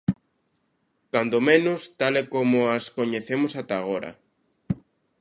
Cando 1.13 1.37
menos, 1.49 1.79
tal 1.99 2.13
e 2.21 2.23
como 2.33 2.57
as 2.75 2.85
coñecemos 2.97 3.51
ata 3.61 3.75
agora. 3.79 4.11